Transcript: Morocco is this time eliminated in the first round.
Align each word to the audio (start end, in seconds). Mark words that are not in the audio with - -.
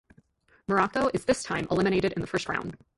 Morocco 0.67 1.11
is 1.13 1.25
this 1.25 1.43
time 1.43 1.67
eliminated 1.69 2.11
in 2.13 2.21
the 2.21 2.27
first 2.27 2.49
round. 2.49 2.75